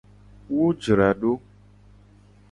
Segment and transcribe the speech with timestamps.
[0.53, 1.33] Wo jra do.